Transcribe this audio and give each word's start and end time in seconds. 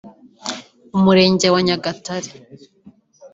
umurenge 0.97 1.47
wa 1.53 1.61
Nyagatare 1.65 2.31